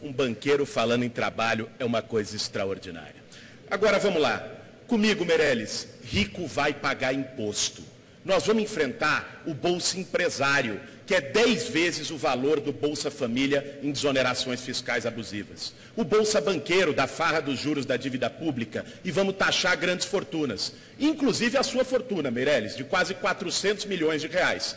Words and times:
Um 0.00 0.12
banqueiro 0.12 0.64
falando 0.64 1.02
em 1.02 1.08
trabalho 1.08 1.68
é 1.80 1.84
uma 1.84 2.00
coisa 2.00 2.36
extraordinária. 2.36 3.16
Agora 3.68 3.98
vamos 3.98 4.22
lá. 4.22 4.48
Comigo, 4.86 5.24
Meirelles, 5.24 5.88
rico 6.04 6.46
vai 6.46 6.72
pagar 6.72 7.12
imposto. 7.12 7.82
Nós 8.24 8.46
vamos 8.46 8.62
enfrentar 8.62 9.42
o 9.48 9.52
Bolsa 9.52 9.98
Empresário, 9.98 10.80
que 11.04 11.12
é 11.12 11.20
10 11.20 11.70
vezes 11.70 12.12
o 12.12 12.16
valor 12.16 12.60
do 12.60 12.72
Bolsa 12.72 13.10
Família 13.10 13.80
em 13.82 13.90
desonerações 13.90 14.60
fiscais 14.60 15.04
abusivas. 15.04 15.74
O 15.96 16.04
Bolsa 16.04 16.40
Banqueiro, 16.40 16.92
da 16.92 17.08
farra 17.08 17.40
dos 17.40 17.58
juros 17.58 17.84
da 17.84 17.96
dívida 17.96 18.30
pública, 18.30 18.86
e 19.02 19.10
vamos 19.10 19.34
taxar 19.34 19.76
grandes 19.76 20.06
fortunas. 20.06 20.72
Inclusive 21.00 21.58
a 21.58 21.64
sua 21.64 21.84
fortuna, 21.84 22.30
Meirelles, 22.30 22.76
de 22.76 22.84
quase 22.84 23.12
400 23.12 23.86
milhões 23.86 24.20
de 24.20 24.28
reais. 24.28 24.76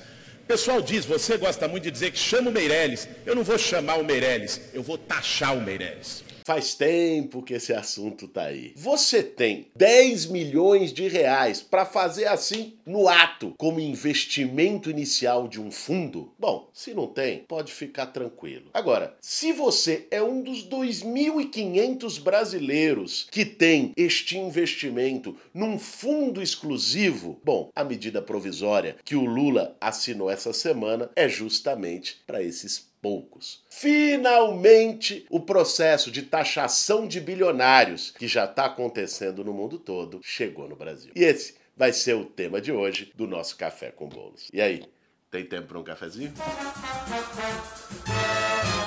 Pessoal 0.52 0.82
diz, 0.82 1.06
você 1.06 1.38
gosta 1.38 1.66
muito 1.66 1.84
de 1.84 1.92
dizer 1.92 2.12
que 2.12 2.20
chama 2.20 2.50
o 2.50 2.52
Meirelles. 2.52 3.08
Eu 3.26 3.34
não 3.34 3.42
vou 3.42 3.58
chamar 3.58 3.96
o 3.96 4.04
Meirelles, 4.04 4.60
eu 4.74 4.84
vou 4.84 4.98
taxar 4.98 5.56
o 5.56 5.62
Meirelles. 5.62 6.26
Faz 6.44 6.74
tempo 6.74 7.42
que 7.42 7.54
esse 7.54 7.74
assunto 7.74 8.28
tá 8.28 8.44
aí. 8.44 8.74
Você 8.76 9.22
tem 9.24 9.68
10 9.76 10.28
milhões 10.28 10.92
de 10.92 11.08
reais 11.08 11.62
para 11.62 11.86
fazer 11.86 12.28
assim 12.28 12.74
no 12.86 13.08
ato, 13.08 13.54
como 13.58 13.80
investimento 13.80 14.90
inicial 14.90 15.48
de 15.48 15.62
um 15.62 15.72
fundo? 15.72 16.32
Bom, 16.38 16.70
se 16.74 16.94
não 16.94 17.08
tem, 17.08 17.40
pode 17.48 17.72
ficar 17.72 18.08
tranquilo. 18.08 18.70
Agora, 18.74 19.16
se 19.22 19.52
você 19.52 20.08
é 20.12 20.22
um 20.22 20.42
dos 20.42 20.68
2.500 20.68 22.22
brasileiros 22.22 23.28
que 23.32 23.46
tem 23.46 23.94
este 23.96 24.38
investimento 24.38 25.36
num 25.54 25.78
fundo 25.78 26.42
exclusivo, 26.42 27.40
bom, 27.44 27.70
a 27.76 27.84
medida 27.84 28.22
provisória 28.22 28.96
que 29.04 29.16
o 29.16 29.26
Lula 29.26 29.76
assinou 29.80 30.30
essa 30.30 30.54
semana 30.54 31.10
é 31.16 31.30
justamente 31.30 32.22
para 32.26 32.42
esses 32.42 32.91
poucos. 33.02 33.64
Finalmente, 33.70 35.26
o 35.30 35.40
processo 35.40 36.12
de 36.12 36.22
taxação 36.22 37.08
de 37.08 37.20
bilionários, 37.20 38.12
que 38.12 38.28
já 38.28 38.46
está 38.46 38.66
acontecendo 38.66 39.44
no 39.44 39.54
mundo 39.54 39.80
todo, 39.80 40.20
chegou 40.24 40.70
no 40.70 40.76
Brasil. 40.76 41.12
E 41.16 41.24
esse 41.24 41.56
vai 41.76 41.92
ser 41.92 42.14
o 42.14 42.26
tema 42.26 42.62
de 42.62 42.72
hoje 42.72 43.12
do 43.16 43.26
nosso 43.28 43.58
Café 43.58 43.92
com 43.92 44.08
Bolos. 44.08 44.50
E 44.54 44.62
aí, 44.62 44.84
tem 45.32 45.46
tempo 45.46 45.68
para 45.68 45.80
um 45.80 45.84
cafezinho? 45.84 46.34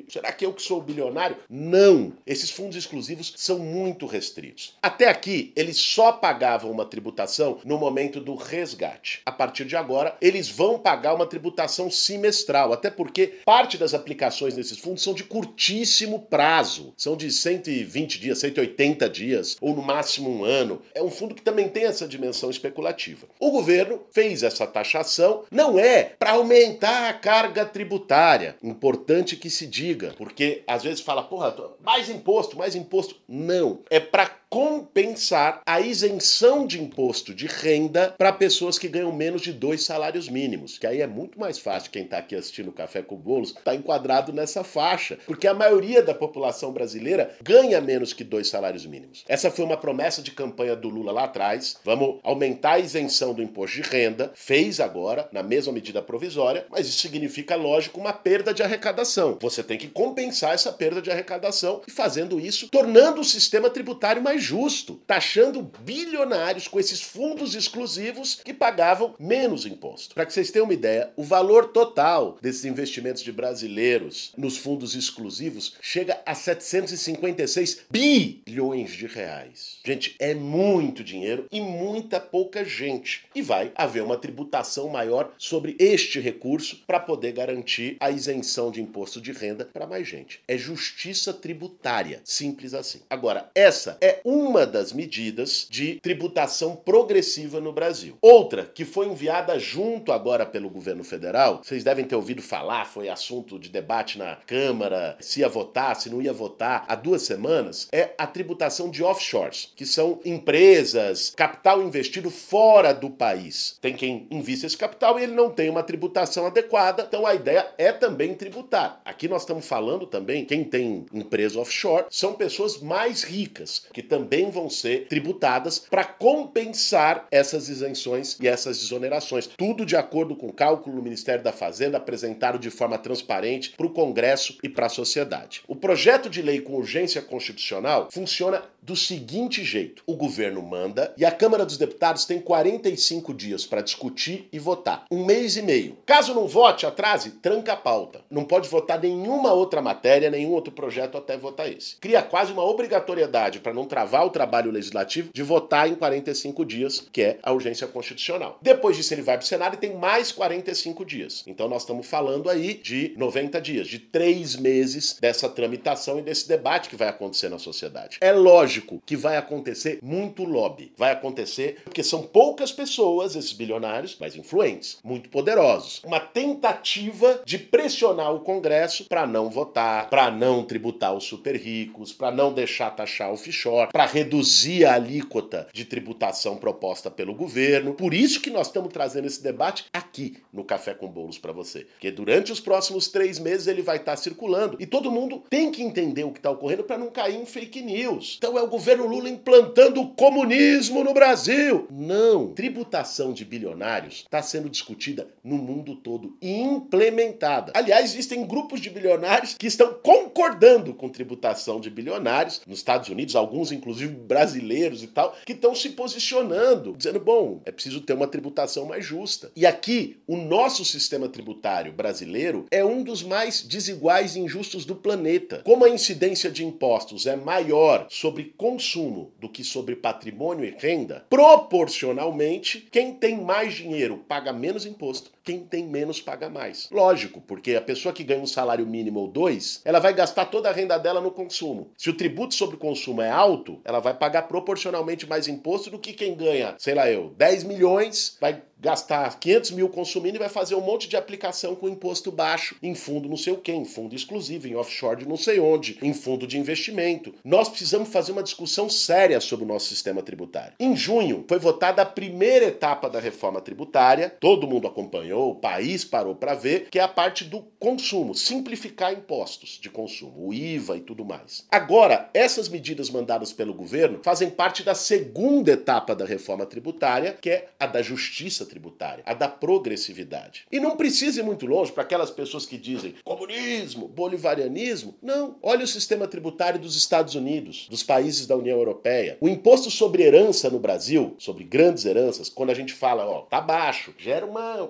será 0.08 0.32
que 0.32 0.46
eu 0.46 0.54
que 0.54 0.62
sou 0.62 0.82
bilionário? 0.82 1.38
Não! 1.50 2.14
Esses 2.26 2.50
fundos 2.50 2.78
exclusivos 2.78 3.34
são 3.38 3.60
muito 3.60 4.06
restritos. 4.06 4.76
Até 4.82 5.08
aqui, 5.08 5.52
eles 5.56 5.78
só 5.78 6.12
pagavam 6.12 6.72
uma 6.72 6.86
tributação 6.86 7.60
no 7.66 7.78
momento 7.78 8.20
do 8.20 8.36
resgate. 8.36 9.22
A 9.26 9.32
partir 9.32 9.66
de 9.66 9.76
agora, 9.76 10.16
eles 10.22 10.50
vão 10.50 10.80
pagar 10.80 11.14
uma 11.14 11.26
tributação 11.26 11.90
semestral, 11.92 12.72
até 12.72 12.90
porque 12.90 13.40
parte 13.46 13.78
das 13.78 13.94
aplicações 13.94 14.56
desses 14.56 14.78
fundos 14.78 15.04
são 15.04 15.14
de 15.14 15.24
curtíssimo 15.24 16.20
prazo, 16.20 16.94
são 16.98 17.16
de 17.18 17.32
120 17.32 18.20
dias, 18.20 18.40
180 18.40 19.10
dias, 19.10 19.58
ou 19.60 19.73
no 19.74 19.82
máximo 19.82 20.30
um 20.30 20.44
ano. 20.44 20.82
É 20.94 21.02
um 21.02 21.10
fundo 21.10 21.36
que 21.36 21.42
também 21.42 21.68
tem 21.68 21.86
essa 21.86 22.08
dimensão 22.08 22.50
especulativa. 22.50 23.28
O 23.40 23.52
governo 23.52 24.02
fez 24.12 24.44
essa 24.44 24.66
taxação, 24.68 25.44
não 25.52 25.78
é 25.78 26.04
para 26.04 26.32
aumentar 26.32 27.10
a 27.10 27.14
carga 27.14 27.66
tributária. 27.66 28.56
Importante 28.62 29.36
que 29.36 29.50
se 29.50 29.68
diga, 29.68 30.14
porque 30.18 30.64
às 30.68 30.84
vezes 30.84 31.02
fala, 31.02 31.24
porra, 31.24 31.56
mais 31.82 32.10
imposto, 32.10 32.58
mais 32.58 32.76
imposto. 32.76 33.16
Não, 33.28 33.80
é 33.90 34.00
para 34.00 34.44
compensar 34.54 35.64
a 35.66 35.82
isenção 35.82 36.68
de 36.68 36.80
imposto 36.80 37.34
de 37.34 37.48
renda 37.48 38.14
para 38.16 38.32
pessoas 38.32 38.78
que 38.78 38.88
ganham 38.88 39.12
menos 39.12 39.42
de 39.42 39.52
dois 39.52 39.84
salários 39.84 40.30
mínimos. 40.30 40.78
Que 40.78 40.86
aí 40.86 41.02
é 41.02 41.08
muito 41.08 41.40
mais 41.40 41.58
fácil 41.58 41.90
quem 41.90 42.04
está 42.04 42.20
aqui 42.20 42.36
assistindo 42.36 42.68
o 42.68 42.72
Café 42.72 43.02
com 43.02 43.16
Bolos 43.16 43.50
está 43.50 43.74
enquadrado 43.74 44.32
nessa 44.32 44.64
faixa, 44.64 45.18
porque 45.26 45.48
a 45.48 45.56
maioria 45.56 46.04
da 46.04 46.14
população 46.14 46.72
brasileira 46.72 47.36
ganha 47.42 47.82
menos 47.82 48.14
que 48.14 48.24
dois 48.24 48.48
salários 48.48 48.86
mínimos. 48.86 49.24
Essa 49.28 49.50
foi 49.54 49.66
uma 49.66 49.78
promessa 49.78 50.22
de 50.22 50.32
campanha 50.32 50.76
do 50.76 50.90
Lula 50.90 51.12
lá 51.12 51.26
atrás. 51.26 51.78
Vamos 51.84 52.20
aumentar 52.24 52.74
a 52.74 52.80
isenção 52.80 53.34
do 53.34 53.42
imposto 53.42 53.82
de 53.82 53.90
renda. 53.90 54.32
Fez 54.36 54.80
agora, 54.80 55.30
na 55.32 55.44
mesma 55.44 55.72
medida 55.72 56.02
provisória, 56.02 56.66
mas 56.70 56.88
isso 56.88 57.00
significa, 57.00 57.56
lógico, 57.56 58.00
uma 58.00 58.14
perda 58.14 58.54
de 58.54 58.64
arrecadação. 58.64 59.38
Você 59.42 59.64
tem 59.64 59.78
que 59.78 59.88
compensar 59.88 60.54
essa 60.54 60.72
perda 60.72 61.02
de 61.02 61.12
arrecadação 61.12 61.82
e 61.88 61.92
fazendo 61.92 62.40
isso, 62.40 62.68
tornando 62.70 63.22
o 63.22 63.26
sistema 63.26 63.70
tributário 63.70 64.22
mais 64.22 64.44
justo, 64.44 65.00
taxando 65.08 65.62
bilionários 65.82 66.68
com 66.68 66.80
esses 66.80 67.02
fundos 67.02 67.56
exclusivos 67.56 68.42
que 68.44 68.54
pagavam 68.54 69.16
menos 69.20 69.66
imposto. 69.66 70.16
Para 70.16 70.26
que 70.26 70.34
vocês 70.34 70.52
tenham 70.52 70.66
uma 70.66 70.74
ideia, 70.74 71.12
o 71.16 71.24
valor 71.24 71.70
total 71.70 72.38
desses 72.42 72.66
investimentos 72.66 73.22
de 73.22 73.32
brasileiros 73.32 74.34
nos 74.38 74.58
fundos 74.58 74.96
exclusivos 74.96 75.76
chega 75.82 76.20
a 76.26 76.34
756 76.34 77.86
bilhões 77.90 78.92
de 78.92 79.08
reais. 79.08 79.43
Gente, 79.84 80.16
é 80.20 80.34
muito 80.34 81.04
dinheiro 81.04 81.46
e 81.52 81.60
muita 81.62 82.20
pouca 82.20 82.64
gente. 82.64 83.26
E 83.36 83.42
vai 83.42 83.72
haver 83.76 84.04
uma 84.04 84.18
tributação 84.18 84.90
maior 84.90 85.32
sobre 85.38 85.76
este 85.80 86.20
recurso 86.20 86.82
para 86.88 87.00
poder 87.00 87.34
garantir 87.34 87.98
a 88.00 88.10
isenção 88.12 88.72
de 88.72 88.82
imposto 88.82 89.20
de 89.20 89.32
renda 89.32 89.66
para 89.66 89.88
mais 89.88 90.08
gente. 90.08 90.40
É 90.48 90.58
justiça 90.58 91.34
tributária, 91.34 92.22
simples 92.24 92.74
assim. 92.74 93.02
Agora, 93.10 93.50
essa 93.54 93.98
é 94.02 94.20
uma 94.24 94.66
das 94.66 94.94
medidas 94.94 95.68
de 95.70 95.96
tributação 95.96 96.76
progressiva 96.76 97.60
no 97.60 97.74
Brasil. 97.74 98.18
Outra, 98.22 98.66
que 98.66 98.86
foi 98.86 99.08
enviada 99.08 99.58
junto 99.60 100.12
agora 100.12 100.46
pelo 100.46 100.70
governo 100.70 101.04
federal, 101.04 101.62
vocês 101.64 101.84
devem 101.84 102.06
ter 102.06 102.16
ouvido 102.16 102.42
falar, 102.42 102.86
foi 102.86 103.10
assunto 103.10 103.60
de 103.60 103.70
debate 103.70 104.18
na 104.18 104.36
Câmara, 104.48 105.18
se 105.20 105.42
ia 105.42 105.50
votar, 105.50 105.96
se 105.96 106.10
não 106.10 106.22
ia 106.22 106.34
votar, 106.34 106.86
há 106.88 106.96
duas 106.96 107.24
semanas, 107.24 107.88
é 107.92 108.12
a 108.18 108.28
tributação 108.28 108.90
de 108.90 109.04
offshores, 109.34 109.70
que 109.76 109.86
são 109.86 110.20
empresas, 110.24 111.34
capital 111.36 111.82
investido 111.82 112.30
fora 112.30 112.94
do 112.94 113.10
país. 113.10 113.78
Tem 113.82 113.96
quem 113.96 114.28
invista 114.30 114.68
esse 114.68 114.78
capital 114.78 115.20
e 115.20 115.24
ele 115.24 115.34
não 115.34 115.50
tem 115.50 115.70
uma 115.70 115.84
tributação 115.84 116.46
adequada, 116.46 117.06
então 117.08 117.26
a 117.26 117.34
ideia 117.34 117.68
é 117.78 117.92
também 117.92 118.34
tributar. 118.34 119.02
Aqui 119.04 119.28
nós 119.28 119.42
estamos 119.42 119.66
falando 119.66 120.06
também, 120.06 120.46
quem 120.46 120.64
tem 120.64 121.06
empresa 121.14 121.60
offshore, 121.60 122.06
são 122.10 122.34
pessoas 122.34 122.80
mais 122.80 123.24
ricas, 123.24 123.86
que 123.92 124.04
também 124.04 124.50
vão 124.50 124.70
ser 124.70 125.08
tributadas 125.08 125.80
para 125.80 126.06
compensar 126.06 127.28
essas 127.32 127.70
isenções 127.70 128.38
e 128.40 128.48
essas 128.48 128.82
exonerações. 128.82 129.48
Tudo 129.48 129.86
de 129.86 129.96
acordo 129.96 130.36
com 130.36 130.48
o 130.48 130.54
cálculo 130.54 130.98
do 130.98 131.02
Ministério 131.02 131.44
da 131.44 131.52
Fazenda 131.52 131.98
apresentado 131.98 132.60
de 132.60 132.70
forma 132.70 132.98
transparente 132.98 133.72
para 133.72 133.86
o 133.86 133.90
Congresso 133.92 134.58
e 134.64 134.70
para 134.70 134.88
a 134.88 134.90
sociedade. 134.90 135.64
O 135.68 135.76
projeto 135.76 136.30
de 136.30 136.42
lei 136.42 136.62
com 136.62 136.74
urgência 136.74 137.22
constitucional 137.22 138.10
funciona 138.12 138.64
do 138.86 138.96
seguinte 138.96 139.64
jeito: 139.64 140.04
o 140.06 140.16
governo 140.16 140.62
manda 140.62 141.14
e 141.18 141.26
a 141.26 141.32
Câmara 141.32 141.66
dos 141.66 141.78
Deputados 141.78 142.26
tem 142.26 142.40
45 142.40 143.34
dias 143.34 143.66
para 143.66 143.82
discutir 143.82 144.48
e 144.52 144.60
votar. 144.60 145.06
Um 145.10 145.26
mês 145.26 145.56
e 145.56 145.62
meio. 145.62 145.98
Caso 146.06 146.34
não 146.34 146.48
vote, 146.48 146.86
atrase, 146.86 147.32
tranca 147.32 147.74
a 147.74 147.78
pauta. 147.78 148.22
Não 148.30 148.44
pode 148.44 148.68
votar 148.70 149.00
nenhuma 149.00 149.54
outra 149.54 149.82
matéria, 149.82 150.30
nenhum 150.30 150.52
outro 150.52 150.74
projeto 150.74 151.18
até 151.18 151.38
votar 151.38 151.72
esse. 151.72 151.96
Cria 151.98 152.22
quase 152.22 152.52
uma 152.52 152.64
obrigatoriedade 152.64 153.60
para 153.60 153.74
não 153.74 153.86
travar 153.86 154.26
o 154.26 154.30
trabalho 154.30 154.72
legislativo 154.72 155.30
de 155.34 155.44
votar 155.44 155.90
em 155.90 155.96
45 155.96 156.66
dias, 156.66 157.08
que 157.12 157.22
é 157.22 157.40
a 157.42 157.52
urgência 157.52 157.88
constitucional. 157.88 158.60
Depois 158.62 158.98
disso, 158.98 159.14
ele 159.14 159.22
vai 159.22 159.38
para 159.38 159.46
o 159.46 159.48
Senado 159.48 159.76
e 159.76 159.78
tem 159.78 159.96
mais 159.96 160.32
45 160.32 161.06
dias. 161.06 161.44
Então 161.48 161.68
nós 161.68 161.84
estamos 161.84 162.06
falando 162.06 162.50
aí 162.50 162.74
de 162.74 163.14
90 163.18 163.62
dias, 163.62 163.88
de 163.88 164.00
três 164.00 164.56
meses 164.56 165.18
dessa 165.20 165.48
tramitação 165.48 166.20
e 166.20 166.22
desse 166.22 166.48
debate 166.48 166.90
que 166.90 166.96
vai 166.96 167.08
acontecer 167.08 167.50
na 167.50 167.60
sociedade. 167.60 168.18
É 168.20 168.32
lógico 168.32 168.73
que 169.06 169.16
vai 169.16 169.38
acontecer 169.38 170.00
muito 170.02 170.44
lobby. 170.44 170.92
Vai 170.98 171.12
acontecer 171.12 171.82
porque 171.84 172.04
são 172.04 172.24
poucas 172.24 172.72
pessoas, 172.72 173.36
esses 173.36 173.54
bilionários, 173.54 174.18
mas 174.20 174.36
influentes, 174.36 174.98
muito 175.04 175.30
poderosos. 175.30 176.02
Uma 176.04 176.20
tentativa 176.20 177.42
de 177.46 177.58
pressionar 177.58 178.34
o 178.34 178.42
Congresso 178.42 179.06
para 179.06 179.28
não 179.28 179.50
votar, 179.50 180.10
para 180.10 180.32
não 180.32 180.64
tributar 180.64 181.14
os 181.16 181.24
super 181.24 181.56
ricos, 181.56 182.14
para 182.14 182.32
não 182.32 182.54
deixar 182.54 182.92
taxar 182.92 183.32
offshore, 183.32 183.92
para 183.92 184.06
reduzir 184.06 184.86
a 184.86 184.96
alíquota 184.96 185.68
de 185.74 185.86
tributação 185.86 186.58
proposta 186.58 187.10
pelo 187.10 187.34
governo. 187.34 187.94
Por 187.94 188.14
isso 188.14 188.42
que 188.42 188.50
nós 188.50 188.68
estamos 188.68 188.92
trazendo 188.92 189.28
esse 189.28 189.42
debate 189.42 189.86
aqui 190.14 190.38
no 190.54 190.64
Café 190.64 190.94
com 190.94 191.08
Bolos 191.08 191.40
para 191.40 191.52
você. 191.52 191.86
Porque 191.86 192.12
durante 192.12 192.52
os 192.52 192.60
próximos 192.60 193.08
três 193.08 193.40
meses 193.40 193.66
ele 193.66 193.82
vai 193.82 193.98
estar 193.98 194.12
tá 194.12 194.18
circulando 194.18 194.78
e 194.80 194.86
todo 194.86 195.12
mundo 195.12 195.44
tem 195.50 195.72
que 195.72 195.82
entender 195.82 196.24
o 196.24 196.32
que 196.32 196.38
está 196.38 196.52
ocorrendo 196.52 196.84
para 196.84 197.00
não 197.00 197.10
cair 197.10 197.36
em 197.36 197.46
fake 197.46 197.82
news. 197.82 198.36
Então 198.38 198.58
é 198.58 198.62
o 198.62 198.68
governo 198.68 199.08
Lula 199.08 199.28
implantando 199.28 200.00
o 200.00 200.10
comunismo 200.10 201.04
no 201.04 201.14
Brasil. 201.14 201.88
Não. 201.90 202.54
Tributação 202.54 203.34
de 203.34 203.44
bilionários 203.44 204.18
está 204.18 204.42
sendo 204.44 204.70
discutida 204.70 205.28
no 205.44 205.58
mundo 205.58 205.96
todo 205.96 206.38
e 206.40 206.62
implementada. 206.62 207.74
Aliás, 207.76 208.06
existem 208.06 208.46
grupos 208.46 208.80
de 208.80 208.92
bilionários 208.92 209.56
que 209.58 209.68
estão 209.68 209.96
concordando 210.04 210.94
com 210.94 211.10
tributação 211.10 211.80
de 211.80 211.90
bilionários 211.90 212.62
nos 212.68 212.78
Estados 212.78 213.10
Unidos, 213.10 213.36
alguns 213.36 213.72
inclusive 213.72 214.14
brasileiros 214.14 215.02
e 215.02 215.08
tal, 215.08 215.36
que 215.46 215.54
estão 215.54 215.74
se 215.74 215.90
posicionando, 215.90 216.94
dizendo: 216.96 217.20
bom, 217.20 217.62
é 217.66 217.72
preciso 217.72 218.02
ter 218.02 218.14
uma 218.14 218.28
tributação 218.28 218.86
mais 218.86 219.06
justa. 219.06 219.52
E 219.56 219.66
aqui, 219.66 220.03
o 220.28 220.38
nosso 220.38 220.86
sistema 220.86 221.28
tributário 221.28 221.92
brasileiro 221.92 222.66
é 222.72 222.84
um 222.84 223.04
dos 223.04 223.24
mais 223.24 223.62
desiguais 223.62 224.36
e 224.36 224.40
injustos 224.40 224.86
do 224.86 224.96
planeta. 224.96 225.62
Como 225.66 225.86
a 225.86 225.90
incidência 225.90 226.50
de 226.50 226.66
impostos 226.66 227.26
é 227.26 227.36
maior 227.36 228.08
sobre 228.10 228.54
consumo 228.58 229.32
do 229.40 229.50
que 229.50 229.64
sobre 229.64 229.96
patrimônio 229.96 230.66
e 230.66 230.76
renda, 230.78 231.26
proporcionalmente, 231.30 232.88
quem 232.92 233.14
tem 233.14 233.42
mais 233.42 233.74
dinheiro 233.74 234.24
paga 234.28 234.54
menos 234.54 234.86
imposto, 234.86 235.32
quem 235.44 235.66
tem 235.66 235.86
menos 235.86 236.22
paga 236.22 236.50
mais. 236.50 236.88
Lógico, 236.92 237.42
porque 237.42 237.76
a 237.76 237.82
pessoa 237.82 238.14
que 238.14 238.24
ganha 238.24 238.42
um 238.42 238.48
salário 238.48 238.86
mínimo 238.86 239.20
ou 239.20 239.28
dois, 239.28 239.82
ela 239.84 240.00
vai 240.00 240.14
gastar 240.14 240.46
toda 240.46 240.70
a 240.70 240.74
renda 240.74 240.98
dela 240.98 241.20
no 241.20 241.32
consumo. 241.32 241.92
Se 241.98 242.10
o 242.10 242.14
tributo 242.16 242.54
sobre 242.54 242.76
o 242.76 242.80
consumo 242.80 243.22
é 243.22 243.30
alto, 243.30 243.82
ela 243.84 244.00
vai 244.00 244.14
pagar 244.14 244.44
proporcionalmente 244.44 245.28
mais 245.28 245.48
imposto 245.48 245.90
do 245.90 246.00
que 246.00 246.14
quem 246.14 246.36
ganha, 246.36 246.76
sei 246.78 246.96
lá 246.96 247.10
eu, 247.10 247.34
10 247.38 247.64
milhões, 247.66 248.38
vai 248.40 248.62
gastar 248.84 249.40
500 249.40 249.72
mil 249.72 249.88
consumindo 249.88 250.36
e 250.36 250.40
vai 250.40 250.50
fazer 250.50 250.76
um 250.76 250.82
monte 250.82 251.08
de 251.08 251.16
aplicação 251.16 251.74
com 251.74 251.88
imposto 251.88 252.30
baixo 252.30 252.76
em 252.84 252.94
fundo 252.94 253.30
não 253.30 253.38
sei 253.38 253.54
o 253.54 253.58
que, 253.58 253.72
em 253.72 253.86
fundo 253.86 254.14
exclusivo, 254.14 254.68
em 254.68 254.76
offshore 254.76 255.22
de 255.22 255.28
não 255.28 255.38
sei 255.38 255.58
onde, 255.58 255.98
em 256.02 256.14
fundo 256.14 256.46
de 256.46 256.58
investimento. 256.58 257.34
Nós 257.46 257.70
precisamos 257.70 258.10
fazer 258.10 258.34
uma 258.34 258.44
discussão 258.44 258.90
séria 258.90 259.40
sobre 259.40 259.64
o 259.64 259.68
nosso 259.68 259.88
sistema 259.88 260.22
tributário. 260.22 260.74
Em 260.78 260.98
junho 260.98 261.46
foi 261.48 261.60
votada 261.60 262.02
a 262.02 262.06
primeira 262.06 262.66
etapa 262.66 263.10
da 263.10 263.22
reforma 263.22 263.62
tributária, 263.62 264.36
todo 264.38 264.68
mundo 264.68 264.86
acompanhou, 264.86 265.33
o 265.34 265.56
país 265.56 266.04
parou 266.06 266.36
para 266.36 266.54
ver, 266.54 266.90
que 266.90 267.00
é 267.00 267.02
a 267.02 267.08
parte 267.08 267.44
do 267.44 267.62
consumo, 267.80 268.34
simplificar 268.34 269.14
impostos 269.14 269.80
de 269.82 269.90
consumo, 269.90 270.48
o 270.48 270.54
IVA 270.54 270.98
e 270.98 271.02
tudo 271.02 271.26
mais. 271.26 271.66
Agora, 271.70 272.30
essas 272.34 272.70
medidas 272.70 273.10
mandadas 273.10 273.52
pelo 273.52 273.74
governo 273.74 274.20
fazem 274.24 274.50
parte 274.50 274.84
da 274.84 274.96
segunda 274.96 275.72
etapa 275.72 276.16
da 276.16 276.26
reforma 276.26 276.66
tributária, 276.66 277.38
que 277.40 277.50
é 277.50 277.70
a 277.80 277.86
da 277.86 278.02
justiça 278.02 278.66
tributária, 278.66 279.24
a 279.26 279.34
da 279.34 279.48
progressividade. 279.48 280.66
E 280.72 280.80
não 280.80 280.96
precisa 280.96 281.40
ir 281.40 281.44
muito 281.44 281.66
longe 281.66 281.92
para 281.92 282.04
aquelas 282.04 282.32
pessoas 282.32 282.66
que 282.66 282.78
dizem 282.78 283.16
comunismo, 283.24 284.08
bolivarianismo. 284.08 285.16
Não. 285.22 285.56
Olha 285.62 285.84
o 285.84 285.88
sistema 285.88 286.28
tributário 286.28 286.80
dos 286.80 286.96
Estados 286.96 287.36
Unidos, 287.36 287.88
dos 287.90 288.04
países 288.04 288.48
da 288.48 288.56
União 288.56 288.78
Europeia. 288.78 289.38
O 289.42 289.50
imposto 289.50 289.92
sobre 289.92 290.24
herança 290.24 290.70
no 290.70 290.80
Brasil, 290.80 291.36
sobre 291.38 291.64
grandes 291.64 292.06
heranças, 292.06 292.50
quando 292.50 292.70
a 292.70 292.76
gente 292.76 292.94
fala, 292.94 293.26
ó, 293.26 293.42
tá 293.42 293.60
baixo, 293.60 294.14
gera 294.18 294.46
uma 294.46 294.90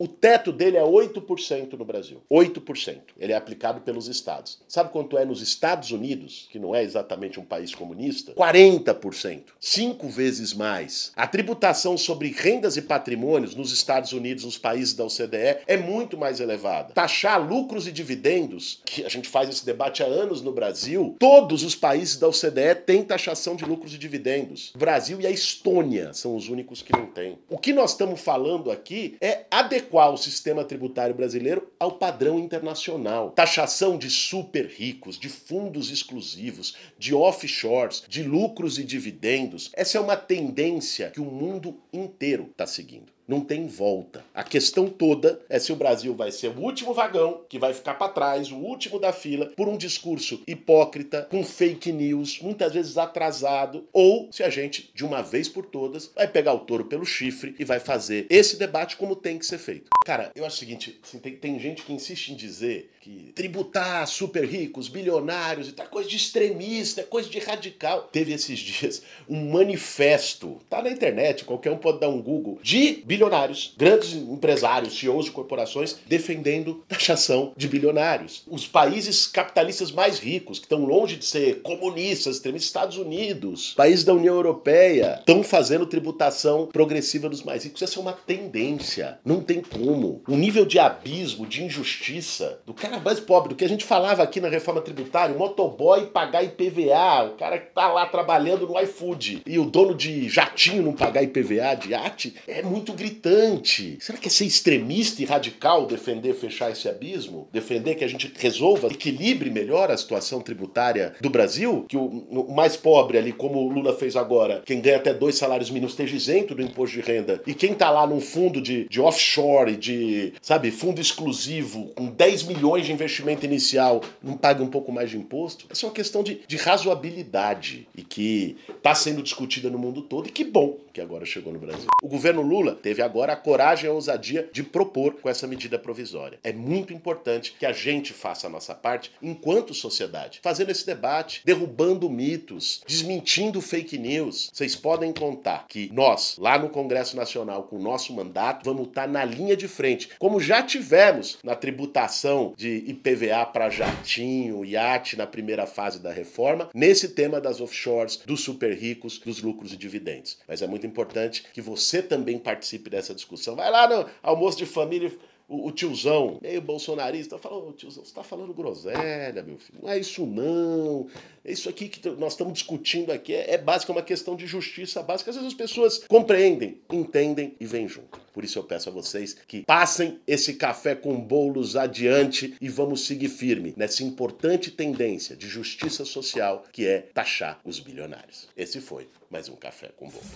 o 0.00 0.08
teto 0.08 0.50
dele 0.50 0.78
é 0.78 0.82
8% 0.82 1.74
no 1.74 1.84
Brasil. 1.84 2.22
8%. 2.32 3.00
Ele 3.18 3.34
é 3.34 3.36
aplicado 3.36 3.82
pelos 3.82 4.08
estados. 4.08 4.58
Sabe 4.66 4.90
quanto 4.90 5.18
é 5.18 5.26
nos 5.26 5.42
Estados 5.42 5.90
Unidos, 5.90 6.48
que 6.50 6.58
não 6.58 6.74
é 6.74 6.82
exatamente 6.82 7.38
um 7.38 7.44
país 7.44 7.74
comunista? 7.74 8.32
40%. 8.32 9.42
Cinco 9.60 10.08
vezes 10.08 10.54
mais. 10.54 11.12
A 11.14 11.26
tributação 11.26 11.98
sobre 11.98 12.28
rendas 12.30 12.78
e 12.78 12.82
patrimônios 12.82 13.54
nos 13.54 13.72
Estados 13.72 14.14
Unidos, 14.14 14.42
nos 14.42 14.56
países 14.56 14.94
da 14.94 15.04
OCDE, 15.04 15.58
é 15.66 15.76
muito 15.76 16.16
mais 16.16 16.40
elevada. 16.40 16.94
Taxar 16.94 17.46
lucros 17.46 17.86
e 17.86 17.92
dividendos, 17.92 18.80
que 18.86 19.04
a 19.04 19.08
gente 19.10 19.28
faz 19.28 19.50
esse 19.50 19.66
debate 19.66 20.02
há 20.02 20.06
anos 20.06 20.40
no 20.40 20.50
Brasil, 20.50 21.14
todos 21.18 21.62
os 21.62 21.74
países 21.74 22.16
da 22.16 22.26
OCDE 22.26 22.74
têm 22.86 23.02
taxação 23.02 23.54
de 23.54 23.66
lucros 23.66 23.92
e 23.92 23.98
dividendos. 23.98 24.72
O 24.74 24.78
Brasil 24.78 25.20
e 25.20 25.26
a 25.26 25.30
Estônia 25.30 26.14
são 26.14 26.34
os 26.34 26.48
únicos 26.48 26.80
que 26.80 26.92
não 26.92 27.04
têm. 27.04 27.38
O 27.50 27.58
que 27.58 27.74
nós 27.74 27.90
estamos 27.90 28.18
falando 28.18 28.70
aqui 28.70 29.18
é 29.20 29.39
é 29.40 29.46
adequar 29.50 30.12
o 30.12 30.18
sistema 30.18 30.64
tributário 30.64 31.14
brasileiro 31.14 31.72
ao 31.78 31.92
padrão 31.92 32.38
internacional. 32.38 33.30
Taxação 33.30 33.96
de 33.96 34.10
super 34.10 34.66
ricos, 34.66 35.18
de 35.18 35.28
fundos 35.28 35.90
exclusivos, 35.90 36.76
de 36.98 37.14
offshores, 37.14 38.04
de 38.06 38.22
lucros 38.22 38.78
e 38.78 38.84
dividendos. 38.84 39.70
Essa 39.74 39.98
é 39.98 40.00
uma 40.00 40.16
tendência 40.16 41.10
que 41.10 41.20
o 41.20 41.24
mundo 41.24 41.80
inteiro 41.92 42.48
está 42.50 42.66
seguindo 42.66 43.10
não 43.30 43.40
tem 43.40 43.68
volta. 43.68 44.24
A 44.34 44.42
questão 44.42 44.88
toda 44.88 45.40
é 45.48 45.56
se 45.60 45.72
o 45.72 45.76
Brasil 45.76 46.12
vai 46.16 46.32
ser 46.32 46.48
o 46.48 46.58
último 46.58 46.92
vagão 46.92 47.42
que 47.48 47.60
vai 47.60 47.72
ficar 47.72 47.94
para 47.94 48.10
trás, 48.10 48.50
o 48.50 48.56
último 48.56 48.98
da 48.98 49.12
fila, 49.12 49.46
por 49.56 49.68
um 49.68 49.76
discurso 49.76 50.42
hipócrita, 50.48 51.28
com 51.30 51.44
fake 51.44 51.92
news, 51.92 52.40
muitas 52.40 52.72
vezes 52.72 52.98
atrasado, 52.98 53.86
ou 53.92 54.28
se 54.32 54.42
a 54.42 54.50
gente, 54.50 54.90
de 54.92 55.04
uma 55.04 55.22
vez 55.22 55.48
por 55.48 55.64
todas, 55.64 56.10
vai 56.12 56.26
pegar 56.26 56.54
o 56.54 56.58
touro 56.58 56.86
pelo 56.86 57.06
chifre 57.06 57.54
e 57.56 57.64
vai 57.64 57.78
fazer 57.78 58.26
esse 58.28 58.58
debate 58.58 58.96
como 58.96 59.14
tem 59.14 59.38
que 59.38 59.46
ser 59.46 59.58
feito. 59.58 59.90
Cara, 60.04 60.32
eu 60.34 60.44
acho 60.44 60.56
o 60.56 60.58
seguinte: 60.58 60.98
assim, 61.00 61.20
tem, 61.20 61.36
tem 61.36 61.58
gente 61.60 61.82
que 61.82 61.92
insiste 61.92 62.30
em 62.30 62.34
dizer 62.34 62.90
que 63.00 63.32
tributar 63.34 64.06
super 64.06 64.44
ricos, 64.44 64.86
bilionários 64.86 65.68
e 65.68 65.72
tal, 65.72 65.86
coisa 65.86 66.06
de 66.06 66.16
extremista, 66.16 67.02
coisa 67.02 67.30
de 67.30 67.38
radical. 67.38 68.10
Teve 68.12 68.34
esses 68.34 68.58
dias 68.60 69.02
um 69.26 69.50
manifesto, 69.50 70.58
tá 70.68 70.82
na 70.82 70.90
internet, 70.90 71.44
qualquer 71.44 71.70
um 71.70 71.78
pode 71.78 71.98
dar 71.98 72.10
um 72.10 72.20
Google, 72.20 72.58
de 72.62 73.02
bilionários, 73.06 73.74
grandes 73.78 74.12
empresários, 74.12 74.98
CEOs 74.98 75.24
de 75.24 75.30
corporações, 75.30 75.96
defendendo 76.06 76.84
taxação 76.86 77.54
de 77.56 77.68
bilionários. 77.68 78.42
Os 78.46 78.66
países 78.66 79.26
capitalistas 79.26 79.90
mais 79.90 80.18
ricos, 80.18 80.58
que 80.58 80.66
estão 80.66 80.84
longe 80.84 81.16
de 81.16 81.24
ser 81.24 81.62
comunistas, 81.62 82.36
extremistas, 82.36 82.68
Estados 82.68 82.98
Unidos, 82.98 83.72
países 83.74 84.04
da 84.04 84.12
União 84.12 84.34
Europeia, 84.34 85.16
estão 85.20 85.42
fazendo 85.42 85.86
tributação 85.86 86.66
progressiva 86.66 87.30
dos 87.30 87.42
mais 87.42 87.64
ricos. 87.64 87.80
Essa 87.80 87.98
é 87.98 88.02
uma 88.02 88.12
tendência. 88.12 89.18
Não 89.24 89.40
tem 89.40 89.62
como. 89.62 90.22
O 90.28 90.36
nível 90.36 90.66
de 90.66 90.78
abismo, 90.78 91.46
de 91.46 91.64
injustiça 91.64 92.60
do 92.66 92.74
cara 92.74 92.89
mais 92.98 93.20
pobre, 93.20 93.50
do 93.50 93.54
que 93.54 93.64
a 93.64 93.68
gente 93.68 93.84
falava 93.84 94.22
aqui 94.22 94.40
na 94.40 94.48
reforma 94.48 94.80
tributária, 94.80 95.34
o 95.34 95.38
motoboy 95.38 96.06
pagar 96.06 96.42
IPVA, 96.42 97.24
o 97.32 97.36
cara 97.36 97.58
que 97.58 97.72
tá 97.72 97.88
lá 97.88 98.06
trabalhando 98.06 98.66
no 98.66 98.80
iFood 98.80 99.42
e 99.46 99.58
o 99.58 99.64
dono 99.64 99.94
de 99.94 100.28
jatinho 100.28 100.82
não 100.82 100.92
pagar 100.92 101.22
IPVA 101.22 101.74
de 101.76 101.94
arte, 101.94 102.34
é 102.46 102.62
muito 102.62 102.92
gritante. 102.92 103.98
Será 104.00 104.18
que 104.18 104.28
é 104.28 104.30
ser 104.30 104.44
extremista 104.44 105.22
e 105.22 105.24
radical 105.24 105.86
defender 105.86 106.34
fechar 106.34 106.70
esse 106.70 106.88
abismo? 106.88 107.48
Defender 107.52 107.94
que 107.94 108.04
a 108.04 108.08
gente 108.08 108.32
resolva, 108.38 108.88
equilibre 108.88 109.50
melhor 109.50 109.90
a 109.90 109.96
situação 109.96 110.40
tributária 110.40 111.14
do 111.20 111.30
Brasil? 111.30 111.84
Que 111.88 111.96
o, 111.96 112.04
o 112.04 112.54
mais 112.54 112.76
pobre 112.76 113.18
ali, 113.18 113.32
como 113.32 113.58
o 113.58 113.68
Lula 113.68 113.94
fez 113.96 114.16
agora, 114.16 114.62
quem 114.64 114.80
ganha 114.80 114.96
até 114.96 115.12
dois 115.12 115.36
salários 115.36 115.70
mínimos 115.70 115.92
esteja 115.92 116.16
isento 116.16 116.54
do 116.54 116.62
imposto 116.62 116.96
de 116.96 117.02
renda. 117.02 117.42
E 117.46 117.54
quem 117.54 117.74
tá 117.74 117.90
lá 117.90 118.06
num 118.06 118.20
fundo 118.20 118.60
de, 118.60 118.88
de 118.88 119.00
offshore, 119.00 119.76
de, 119.76 120.32
sabe, 120.40 120.70
fundo 120.70 121.00
exclusivo, 121.00 121.86
com 121.94 122.06
10 122.06 122.44
milhões 122.44 122.79
de 122.86 122.92
investimento 122.92 123.44
inicial, 123.44 124.02
não 124.22 124.36
paga 124.36 124.62
um 124.62 124.68
pouco 124.68 124.92
mais 124.92 125.10
de 125.10 125.18
imposto? 125.18 125.66
Essa 125.70 125.86
é 125.86 125.88
uma 125.88 125.94
questão 125.94 126.22
de, 126.22 126.40
de 126.46 126.56
razoabilidade 126.56 127.86
e 127.96 128.02
que 128.02 128.56
está 128.68 128.94
sendo 128.94 129.22
discutida 129.22 129.70
no 129.70 129.78
mundo 129.78 130.02
todo. 130.02 130.28
E 130.28 130.30
que 130.30 130.44
bom 130.44 130.78
que 131.00 131.02
agora 131.02 131.24
chegou 131.24 131.52
no 131.52 131.58
Brasil. 131.58 131.86
O 132.02 132.08
governo 132.08 132.42
Lula 132.42 132.74
teve 132.74 133.00
agora 133.00 133.32
a 133.32 133.36
coragem 133.36 133.86
e 133.86 133.88
a 133.88 133.92
ousadia 133.92 134.48
de 134.52 134.62
propor 134.62 135.14
com 135.14 135.28
essa 135.28 135.46
medida 135.46 135.78
provisória. 135.78 136.38
É 136.44 136.52
muito 136.52 136.92
importante 136.92 137.54
que 137.58 137.64
a 137.64 137.72
gente 137.72 138.12
faça 138.12 138.46
a 138.46 138.50
nossa 138.50 138.74
parte 138.74 139.10
enquanto 139.22 139.72
sociedade, 139.72 140.40
fazendo 140.42 140.70
esse 140.70 140.84
debate, 140.84 141.40
derrubando 141.44 142.10
mitos, 142.10 142.82
desmentindo 142.86 143.60
fake 143.60 143.96
news. 143.96 144.50
Vocês 144.52 144.76
podem 144.76 145.12
contar 145.12 145.66
que 145.68 145.90
nós, 145.92 146.36
lá 146.38 146.58
no 146.58 146.68
Congresso 146.68 147.16
Nacional, 147.16 147.62
com 147.64 147.76
o 147.76 147.82
nosso 147.82 148.12
mandato, 148.12 148.64
vamos 148.64 148.88
estar 148.88 149.08
na 149.08 149.24
linha 149.24 149.56
de 149.56 149.68
frente, 149.68 150.10
como 150.18 150.40
já 150.40 150.62
tivemos 150.62 151.38
na 151.42 151.54
tributação 151.54 152.52
de 152.56 152.84
IPVA 152.86 153.46
para 153.46 153.70
jatinho, 153.70 154.64
iate 154.64 155.16
na 155.16 155.26
primeira 155.26 155.66
fase 155.66 155.98
da 155.98 156.12
reforma, 156.12 156.68
nesse 156.74 157.08
tema 157.08 157.40
das 157.40 157.60
offshores, 157.60 158.18
dos 158.26 158.42
super 158.42 158.76
ricos, 158.76 159.18
dos 159.18 159.40
lucros 159.42 159.72
e 159.72 159.76
dividendos. 159.76 160.38
Mas 160.46 160.60
é 160.60 160.66
muito 160.66 160.89
importante 160.90 161.44
que 161.54 161.62
você 161.62 162.02
também 162.02 162.38
participe 162.38 162.90
dessa 162.90 163.14
discussão. 163.14 163.56
Vai 163.56 163.70
lá 163.70 163.88
no 163.88 164.10
almoço 164.22 164.58
de 164.58 164.66
família 164.66 165.10
o, 165.50 165.66
o 165.66 165.72
tiozão, 165.72 166.38
meio 166.40 166.62
bolsonarista, 166.62 167.36
fala, 167.36 167.56
ô 167.56 167.72
tiozão, 167.72 168.04
você 168.04 168.14
tá 168.14 168.22
falando 168.22 168.54
groselha, 168.54 169.42
meu 169.42 169.58
filho. 169.58 169.80
Não 169.82 169.90
é 169.90 169.98
isso 169.98 170.24
não. 170.24 171.08
É 171.44 171.50
isso 171.50 171.68
aqui 171.68 171.88
que 171.88 172.08
nós 172.10 172.34
estamos 172.34 172.52
discutindo 172.52 173.10
aqui 173.10 173.34
é, 173.34 173.54
é 173.54 173.58
básico, 173.58 173.90
é 173.90 173.96
uma 173.96 174.02
questão 174.02 174.36
de 174.36 174.46
justiça 174.46 175.02
básica. 175.02 175.30
Às 175.30 175.36
vezes 175.36 175.48
as 175.48 175.58
pessoas 175.58 176.04
compreendem, 176.06 176.80
entendem 176.92 177.56
e 177.58 177.66
vêm 177.66 177.88
junto. 177.88 178.20
Por 178.32 178.44
isso 178.44 178.58
eu 178.58 178.64
peço 178.64 178.88
a 178.88 178.92
vocês 178.92 179.36
que 179.46 179.62
passem 179.62 180.20
esse 180.26 180.54
café 180.54 180.94
com 180.94 181.20
bolos 181.20 181.76
adiante 181.76 182.54
e 182.60 182.68
vamos 182.68 183.06
seguir 183.06 183.28
firme 183.28 183.74
nessa 183.76 184.02
importante 184.02 184.70
tendência 184.70 185.36
de 185.36 185.48
justiça 185.48 186.04
social 186.04 186.64
que 186.72 186.86
é 186.86 187.08
taxar 187.12 187.60
os 187.64 187.80
bilionários. 187.80 188.48
Esse 188.56 188.80
foi 188.80 189.08
mais 189.30 189.48
um 189.48 189.56
café 189.56 189.90
com 189.96 190.08
bolos. 190.08 190.26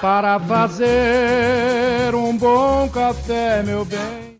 Para 0.00 0.40
fazer 0.40 2.14
um 2.14 2.36
bom 2.36 2.88
café, 2.88 3.62
meu 3.62 3.84
bem. 3.84 4.22